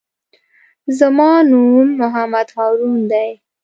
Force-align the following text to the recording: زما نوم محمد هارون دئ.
زما 0.99 1.31
نوم 1.51 1.87
محمد 1.99 2.47
هارون 2.55 2.99
دئ. 3.11 3.29